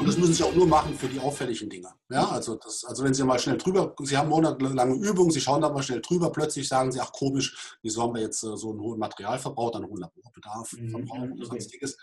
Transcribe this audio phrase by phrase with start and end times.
[0.00, 1.92] Und das müssen Sie auch nur machen für die auffälligen Dinge.
[2.08, 5.60] Ja, also, das, also wenn Sie mal schnell drüber, Sie haben monatelange Übungen, Sie schauen
[5.60, 8.70] da mal schnell drüber, plötzlich sagen Sie, ach komisch, wieso haben wir jetzt äh, so
[8.70, 10.90] einen hohen Materialverbrauch, einen hohen Laborbedarf, mhm.
[10.90, 11.98] Verbrauch und sonstiges.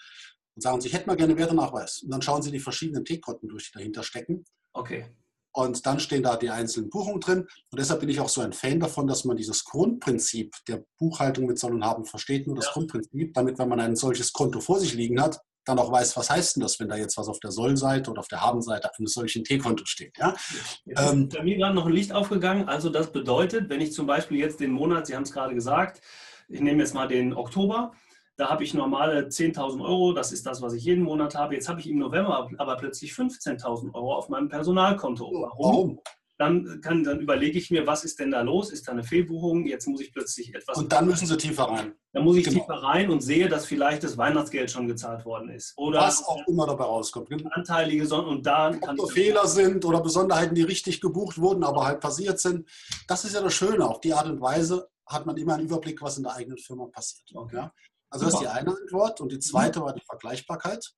[0.53, 2.03] Und sagen Sie, ich hätte mal gerne Wertenachweis.
[2.03, 4.45] Und dann schauen Sie die verschiedenen T-Konten durch, die dahinter stecken.
[4.73, 5.07] Okay.
[5.51, 7.47] Und dann stehen da die einzelnen Buchungen drin.
[7.71, 11.47] Und deshalb bin ich auch so ein Fan davon, dass man dieses Grundprinzip der Buchhaltung
[11.47, 12.73] mit Soll und Haben versteht, nur das ja.
[12.73, 16.29] Grundprinzip, damit, wenn man ein solches Konto vor sich liegen hat, dann auch weiß, was
[16.29, 19.13] heißt denn das, wenn da jetzt was auf der Soll-Seite oder auf der Haben-Seite eines
[19.13, 20.17] solchen T-Konto steht.
[20.17, 20.33] Ja?
[20.85, 22.67] Jetzt ist ähm, bei mir gerade noch ein Licht aufgegangen.
[22.67, 26.01] Also das bedeutet, wenn ich zum Beispiel jetzt den Monat, Sie haben es gerade gesagt,
[26.47, 27.91] ich nehme jetzt mal den Oktober,
[28.37, 31.55] da habe ich normale 10.000 Euro, das ist das, was ich jeden Monat habe.
[31.55, 35.25] Jetzt habe ich im November aber plötzlich 15.000 Euro auf meinem Personalkonto.
[35.25, 35.57] Warum?
[35.59, 35.99] Warum?
[36.39, 38.71] Dann, kann, dann überlege ich mir, was ist denn da los?
[38.71, 39.65] Ist da eine Fehlbuchung?
[39.65, 40.77] Jetzt muss ich plötzlich etwas.
[40.77, 41.93] Und dann müssen Sie tiefer rein.
[42.13, 42.59] Dann muss ich genau.
[42.59, 45.73] tiefer rein und sehe, dass vielleicht das Weihnachtsgeld schon gezahlt worden ist.
[45.77, 47.29] Oder was auch immer dabei rauskommt.
[47.55, 51.85] Anteilige Sonnen und da kann Ob Fehler sind oder Besonderheiten, die richtig gebucht wurden, aber
[51.85, 52.69] halt passiert sind.
[53.07, 53.87] Das ist ja das Schöne.
[53.87, 56.85] Auf die Art und Weise hat man immer einen Überblick, was in der eigenen Firma
[56.85, 57.29] passiert.
[57.33, 57.67] Okay.
[58.09, 59.21] Also das ist die eine Antwort.
[59.21, 60.93] Und die zweite war die Vergleichbarkeit.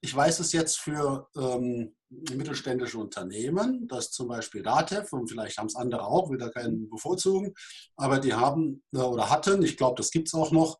[0.00, 5.66] Ich weiß es jetzt für ähm, mittelständische Unternehmen, dass zum Beispiel DATEV, und vielleicht haben
[5.66, 7.54] es andere auch, will da keinen bevorzugen,
[7.96, 10.78] aber die haben äh, oder hatten, ich glaube, das gibt es auch noch,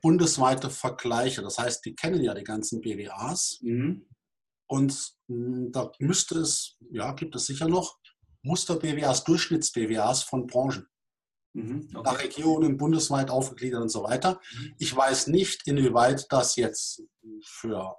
[0.00, 1.42] bundesweite Vergleiche.
[1.42, 3.60] Das heißt, die kennen ja die ganzen BWAs.
[3.62, 4.06] Mhm.
[4.68, 7.98] Und mh, hm, da müsste es, ja, gibt es sicher noch
[8.42, 10.86] Muster-BWAs, Durchschnitts-BWAs von Branchen.
[11.54, 12.02] Mhm, okay.
[12.04, 14.40] Nach Regionen, bundesweit aufgegliedert und so weiter.
[14.52, 14.74] Mhm.
[14.78, 17.02] Ich weiß nicht, inwieweit das jetzt
[17.42, 17.96] für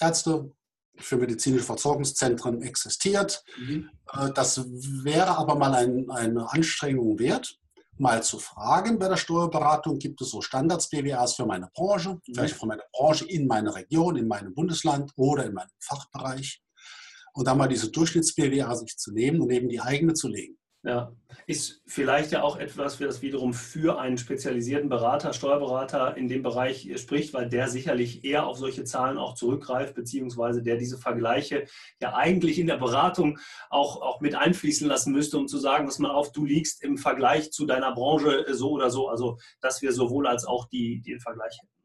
[0.00, 0.50] Ärzte,
[0.98, 3.44] für medizinische Versorgungszentren existiert.
[3.58, 3.90] Mhm.
[4.12, 7.58] Äh, das wäre aber mal ein, eine Anstrengung wert,
[7.98, 12.34] mal zu fragen bei der Steuerberatung, gibt es so Standards-BWAs für meine Branche, mhm.
[12.34, 16.62] vielleicht für meine Branche in meiner Region, in meinem Bundesland oder in meinem Fachbereich.
[17.34, 20.58] Und dann mal diese Durchschnitts-BWA sich zu nehmen und neben die eigene zu legen.
[20.86, 21.12] Ja,
[21.48, 26.88] ist vielleicht ja auch etwas, das wiederum für einen spezialisierten Berater, Steuerberater in dem Bereich
[26.94, 31.64] spricht, weil der sicherlich eher auf solche Zahlen auch zurückgreift, beziehungsweise der diese Vergleiche
[32.00, 35.98] ja eigentlich in der Beratung auch, auch mit einfließen lassen müsste, um zu sagen, dass
[35.98, 39.08] man auf, du liegst im Vergleich zu deiner Branche so oder so.
[39.08, 41.75] Also, dass wir sowohl als auch die, den Vergleich hätten.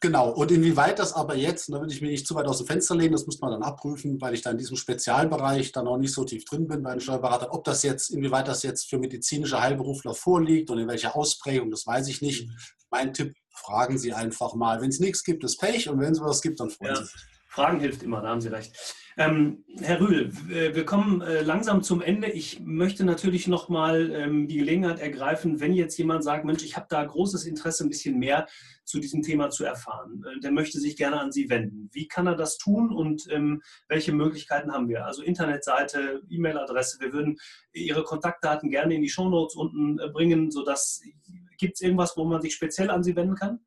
[0.00, 2.66] Genau, und inwieweit das aber jetzt, da will ich mich nicht zu weit aus dem
[2.66, 5.98] Fenster lehnen, das muss man dann abprüfen, weil ich da in diesem Spezialbereich dann auch
[5.98, 7.50] nicht so tief drin bin bei den Steuerberatern.
[7.50, 11.86] Ob das jetzt, inwieweit das jetzt für medizinische Heilberufler vorliegt und in welcher Ausprägung, das
[11.86, 12.48] weiß ich nicht.
[12.48, 12.56] Mhm.
[12.90, 14.80] Mein Tipp, fragen Sie einfach mal.
[14.80, 16.96] Wenn es nichts gibt, ist Pech und wenn es was gibt, dann freuen ja.
[16.96, 17.22] Sie sich.
[17.48, 18.72] Fragen hilft immer, da haben Sie recht.
[19.20, 22.30] Ähm, Herr Rühl, wir kommen äh, langsam zum Ende.
[22.30, 26.74] Ich möchte natürlich noch mal ähm, die Gelegenheit ergreifen, wenn jetzt jemand sagt, Mensch, ich
[26.74, 28.46] habe da großes Interesse, ein bisschen mehr
[28.86, 30.24] zu diesem Thema zu erfahren.
[30.24, 31.90] Äh, der möchte sich gerne an Sie wenden.
[31.92, 35.04] Wie kann er das tun und ähm, welche Möglichkeiten haben wir?
[35.04, 36.98] Also Internetseite, E-Mail-Adresse.
[37.00, 37.38] Wir würden
[37.74, 41.02] Ihre Kontaktdaten gerne in die Shownotes unten äh, bringen, sodass
[41.58, 43.60] gibt es irgendwas, wo man sich speziell an Sie wenden kann?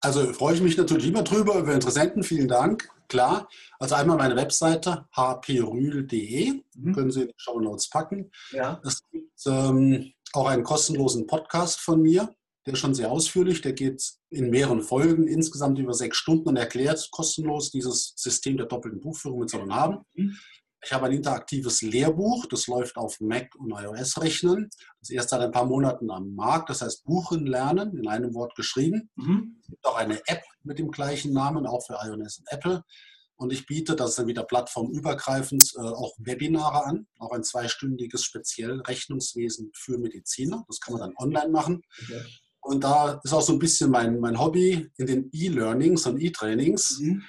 [0.00, 2.22] Also freue ich mich natürlich immer drüber, über Interessenten.
[2.22, 2.88] Vielen Dank.
[3.08, 3.48] Klar.
[3.78, 6.94] Also einmal meine Webseite hprühl.de, mhm.
[6.94, 8.30] können Sie in die Show Notes packen.
[8.52, 8.80] Ja.
[8.84, 12.34] Es gibt ähm, auch einen kostenlosen Podcast von mir,
[12.68, 13.62] der ist schon sehr ausführlich.
[13.62, 18.66] Der geht in mehreren Folgen, insgesamt über sechs Stunden und erklärt kostenlos dieses System der
[18.66, 20.04] doppelten Buchführung mit Soll und Haben.
[20.12, 20.36] Mhm.
[20.84, 24.68] Ich habe ein interaktives Lehrbuch, das läuft auf Mac und iOS-Rechnern.
[25.00, 28.32] Das ist erst seit ein paar Monaten am Markt, das heißt Buchen lernen, in einem
[28.34, 29.10] Wort geschrieben.
[29.16, 29.56] Mhm.
[29.60, 32.84] Es gibt auch eine App mit dem gleichen Namen, auch für iOS und Apple.
[33.36, 38.24] Und ich biete, das ist dann wieder plattformübergreifend, äh, auch Webinare an, auch ein zweistündiges
[38.24, 40.64] speziell Rechnungswesen für Mediziner.
[40.68, 41.82] Das kann man dann online machen.
[42.02, 42.22] Okay.
[42.60, 46.98] Und da ist auch so ein bisschen mein, mein Hobby in den E-Learnings und E-Trainings.
[47.00, 47.22] Mhm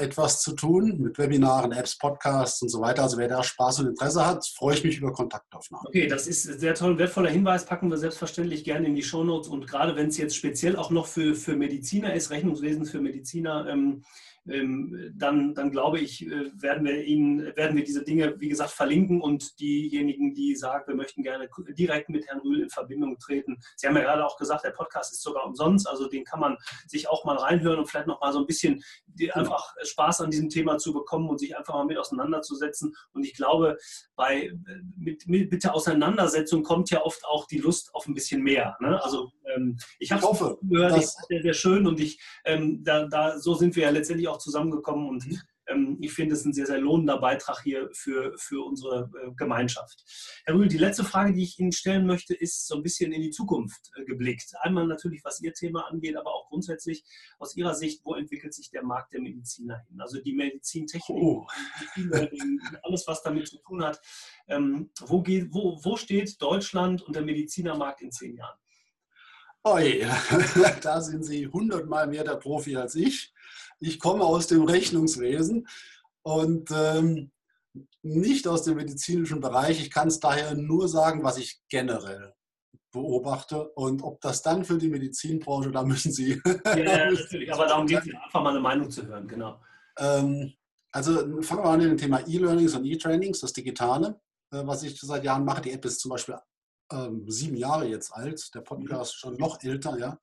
[0.00, 3.02] etwas zu tun mit Webinaren, Apps, Podcasts und so weiter.
[3.02, 5.86] Also wer da Spaß und Interesse hat, freue ich mich über Kontaktaufnahmen.
[5.88, 9.66] Okay, das ist sehr toll, wertvoller Hinweis, packen wir selbstverständlich gerne in die Shownotes und
[9.66, 14.04] gerade wenn es jetzt speziell auch noch für, für Mediziner ist, Rechnungswesen für Mediziner, ähm,
[14.44, 19.20] dann, dann glaube ich, äh, werden wir Ihnen, werden wir diese Dinge, wie gesagt, verlinken
[19.20, 21.48] und diejenigen, die sagen, wir möchten gerne
[21.78, 23.58] direkt mit Herrn Rühl in Verbindung treten.
[23.76, 26.56] Sie haben ja gerade auch gesagt, der Podcast ist sogar umsonst, also den kann man
[26.88, 30.30] sich auch mal reinhören und vielleicht noch mal so ein bisschen die, einfach Spaß an
[30.30, 32.94] diesem Thema zu bekommen und sich einfach mal mit auseinanderzusetzen.
[33.12, 33.76] Und ich glaube,
[34.16, 34.50] bei
[34.96, 38.76] mit, mit, mit der Auseinandersetzung kommt ja oft auch die Lust auf ein bisschen mehr.
[38.80, 39.02] Ne?
[39.04, 43.38] Also ähm, ich habe gehört, das ist sehr, sehr schön und ich ähm, da, da
[43.38, 45.40] so sind wir ja letztendlich auch zusammengekommen und mhm.
[45.66, 50.04] ähm, ich finde es ein sehr, sehr lohnender Beitrag hier für, für unsere äh, Gemeinschaft.
[50.44, 53.22] Herr Rühl, die letzte Frage, die ich Ihnen stellen möchte, ist so ein bisschen in
[53.22, 54.52] die Zukunft äh, geblickt.
[54.60, 57.04] Einmal natürlich, was Ihr Thema angeht, aber auch grundsätzlich
[57.38, 60.00] aus Ihrer Sicht, wo entwickelt sich der Markt der Mediziner hin?
[60.00, 61.46] Also die Medizintechnik, Oh.
[62.82, 64.00] alles, was damit zu tun hat.
[64.48, 68.58] Ähm, wo, geht, wo, wo steht Deutschland und der Medizinermarkt in zehn Jahren?
[69.64, 70.04] Oi,
[70.82, 73.32] da sind Sie hundertmal mehr der Profi als ich.
[73.78, 75.68] Ich komme aus dem Rechnungswesen
[76.22, 77.30] und ähm,
[78.02, 79.80] nicht aus dem medizinischen Bereich.
[79.80, 82.34] Ich kann es daher nur sagen, was ich generell
[82.90, 83.68] beobachte.
[83.70, 86.42] Und ob das dann für die Medizinbranche, da müssen Sie.
[86.64, 87.52] Ja, ja natürlich.
[87.52, 89.60] Aber darum geht es einfach mal eine Meinung zu hören, genau.
[89.96, 90.52] Ähm,
[90.90, 94.20] also fangen wir an mit dem Thema E-Learnings und E-Trainings, das Digitale,
[94.52, 95.62] äh, was ich seit Jahren mache.
[95.62, 96.34] Die App ist zum Beispiel
[96.92, 100.18] ähm, sieben Jahre jetzt alt, der Podcast schon noch älter, ja.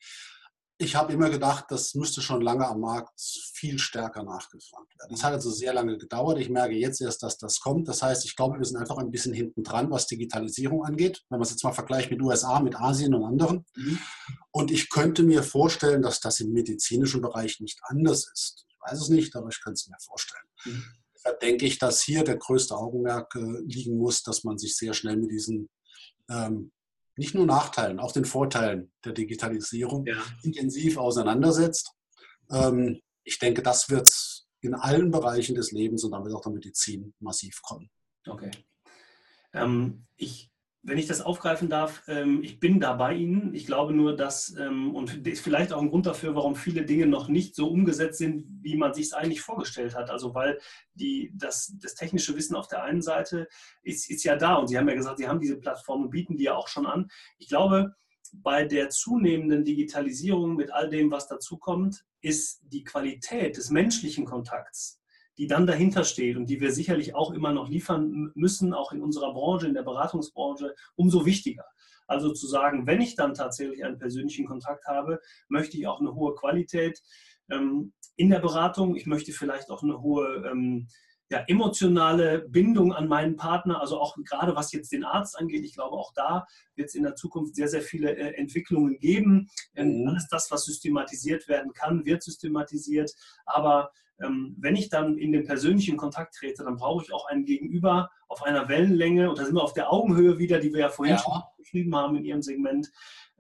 [0.81, 3.19] Ich habe immer gedacht, das müsste schon lange am Markt
[3.54, 5.12] viel stärker nachgefragt werden.
[5.12, 6.39] Das hat also sehr lange gedauert.
[6.39, 7.89] Ich merke jetzt erst, dass das kommt.
[7.89, 11.21] Das heißt, ich glaube, wir sind einfach ein bisschen hinten dran, was Digitalisierung angeht.
[11.30, 13.66] Wenn man es jetzt mal vergleicht mit USA, mit Asien und anderen.
[13.75, 14.00] Mhm.
[14.51, 18.66] Und ich könnte mir vorstellen, dass das im medizinischen Bereich nicht anders ist.
[18.69, 20.48] Ich weiß es nicht, aber ich könnte es mir vorstellen.
[20.63, 20.86] Mhm.
[21.25, 24.94] Da denke ich, dass hier der größte Augenmerk äh, liegen muss, dass man sich sehr
[24.94, 25.69] schnell mit diesen
[26.29, 26.71] ähm,
[27.15, 30.21] nicht nur Nachteilen, auch den Vorteilen der Digitalisierung ja.
[30.43, 31.91] intensiv auseinandersetzt.
[32.49, 34.09] Ähm, ich denke, das wird
[34.61, 37.89] in allen Bereichen des Lebens und damit auch der Medizin massiv kommen.
[38.27, 38.51] Okay.
[39.53, 40.48] Ähm, ich
[40.81, 43.53] wenn ich das aufgreifen darf, ähm, ich bin da bei Ihnen.
[43.53, 47.05] Ich glaube nur, dass, ähm, und ist vielleicht auch ein Grund dafür, warum viele Dinge
[47.05, 50.09] noch nicht so umgesetzt sind, wie man sich es eigentlich vorgestellt hat.
[50.09, 50.59] Also weil
[50.93, 53.49] die, das, das technische Wissen auf der einen Seite
[53.83, 56.45] ist, ist ja da und Sie haben ja gesagt, Sie haben diese Plattformen, bieten die
[56.45, 57.09] ja auch schon an.
[57.37, 57.95] Ich glaube,
[58.31, 64.98] bei der zunehmenden Digitalisierung mit all dem, was dazukommt, ist die Qualität des menschlichen Kontakts
[65.39, 69.01] die dann dahinter steht und die wir sicherlich auch immer noch liefern müssen, auch in
[69.01, 71.65] unserer Branche, in der Beratungsbranche, umso wichtiger.
[72.07, 76.13] Also zu sagen, wenn ich dann tatsächlich einen persönlichen Kontakt habe, möchte ich auch eine
[76.13, 77.01] hohe Qualität
[77.50, 78.97] ähm, in der Beratung.
[78.97, 80.89] Ich möchte vielleicht auch eine hohe ähm,
[81.29, 85.75] ja, emotionale Bindung an meinen Partner, also auch gerade was jetzt den Arzt angeht, ich
[85.75, 89.49] glaube, auch da wird es in der Zukunft sehr, sehr viele äh, Entwicklungen geben.
[89.75, 90.07] Ähm, mhm.
[90.09, 93.13] Alles das, was systematisiert werden kann, wird systematisiert.
[93.45, 93.91] Aber
[94.21, 98.09] ähm, wenn ich dann in den persönlichen Kontakt trete, dann brauche ich auch einen Gegenüber
[98.27, 99.29] auf einer Wellenlänge.
[99.29, 101.21] Und da sind wir auf der Augenhöhe wieder, die wir ja vorhin ja.
[101.21, 102.89] schon beschrieben haben in Ihrem Segment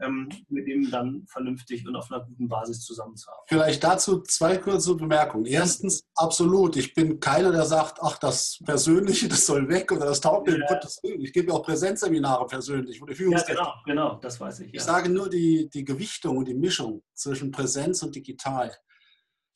[0.07, 3.45] mit dem dann vernünftig und auf einer guten Basis zusammenzuarbeiten.
[3.47, 5.45] Vielleicht dazu zwei kurze Bemerkungen.
[5.45, 6.77] Erstens, absolut.
[6.77, 10.59] Ich bin keiner, der sagt, ach, das Persönliche, das soll weg oder das taugt mir.
[10.59, 10.79] Ja.
[11.03, 13.61] Ich gebe auch Präsenzseminare persönlich, die Führungskräfte.
[13.61, 14.67] Ja, genau, genau, das weiß ich.
[14.67, 14.81] Ich ja.
[14.81, 18.73] sage nur, die, die Gewichtung und die Mischung zwischen Präsenz und digital,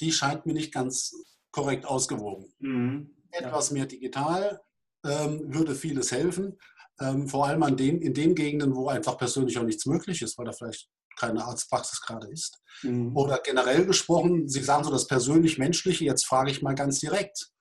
[0.01, 1.13] die scheint mir nicht ganz
[1.51, 2.53] korrekt ausgewogen.
[2.59, 3.15] Mhm.
[3.31, 4.61] Etwas mehr digital
[5.05, 6.57] ähm, würde vieles helfen.
[7.03, 10.37] Ähm, vor allem an den, in den Gegenden, wo einfach persönlich auch nichts möglich ist,
[10.37, 12.61] weil da vielleicht keine Arztpraxis gerade ist.
[12.81, 13.15] Mhm.
[13.15, 17.51] Oder generell gesprochen, Sie sagen so das persönlich-menschliche, jetzt frage ich mal ganz direkt.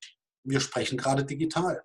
[0.44, 1.82] Wir sprechen gerade digital.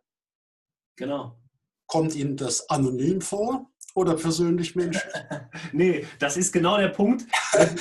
[0.97, 1.39] Genau.
[1.87, 3.69] Kommt Ihnen das anonym vor?
[3.97, 4.97] Oder persönlich Mensch?
[5.73, 7.25] nee, das ist genau der Punkt.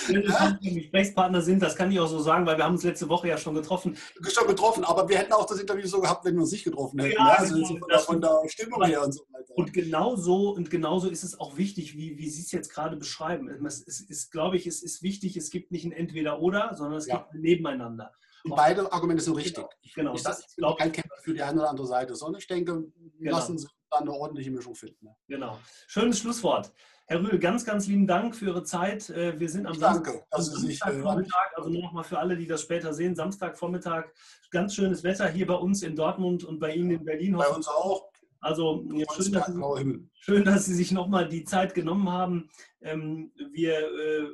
[0.09, 3.09] Wenn wir Gesprächspartner sind, das kann ich auch so sagen, weil wir haben uns letzte
[3.09, 3.97] Woche ja schon getroffen.
[4.33, 7.01] Schon getroffen, aber wir hätten auch das Interview so gehabt, wenn wir uns nicht getroffen
[7.01, 7.17] hätten.
[7.17, 9.57] Ja, also genau, von, der Stimmung her und so weiter.
[9.57, 13.49] Und genauso und genauso ist es auch wichtig, wie, wie Sie es jetzt gerade beschreiben.
[13.67, 17.07] Es ist, ist, glaube ich, es ist wichtig, es gibt nicht ein Entweder-Oder, sondern es
[17.07, 17.19] ja.
[17.19, 18.11] gibt ein Nebeneinander.
[18.45, 19.57] Und beide Argumente sind richtig.
[19.57, 19.69] Genau.
[19.83, 20.15] Ich, genau.
[20.15, 22.85] ich, das, ich bin kein Kämpfer für die eine oder andere Seite, sondern ich denke,
[23.19, 23.37] genau.
[23.37, 25.09] lassen Sie dann eine ordentliche Mischung finden.
[25.29, 25.59] Genau.
[25.87, 26.73] Schönes Schlusswort.
[27.09, 29.11] Herr Rühl, ganz, ganz lieben Dank für Ihre Zeit.
[29.11, 32.93] Äh, wir sind am Danke, Samstagvormittag, also nur noch mal für alle, die das später
[32.93, 34.07] sehen, Samstagvormittag,
[34.51, 37.37] ganz schönes Wetter hier bei uns in Dortmund und bei Ihnen in Berlin.
[37.37, 38.11] Bei uns auch.
[38.41, 42.51] Also schön dass, Sie, schön, dass Sie sich nochmal die Zeit genommen haben.
[42.81, 44.29] Ähm, wir äh,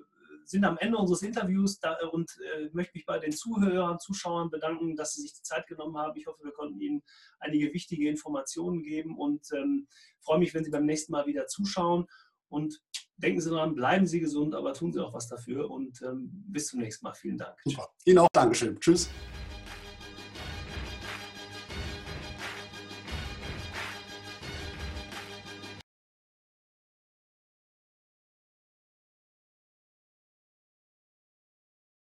[0.44, 4.96] sind am Ende unseres Interviews da, und äh, möchte mich bei den Zuhörern, Zuschauern bedanken,
[4.96, 6.16] dass sie sich die Zeit genommen haben.
[6.18, 7.02] Ich hoffe, wir konnten Ihnen
[7.38, 9.86] einige wichtige Informationen geben und ähm,
[10.20, 12.06] freue mich, wenn Sie beim nächsten Mal wieder zuschauen.
[12.48, 12.80] Und
[13.16, 15.70] denken Sie daran, bleiben Sie gesund, aber tun Sie auch was dafür.
[15.70, 17.14] Und ähm, bis zum nächsten Mal.
[17.14, 17.56] Vielen Dank.
[17.64, 17.88] Super.
[18.04, 18.78] Ihnen auch Dankeschön.
[18.78, 19.08] Tschüss.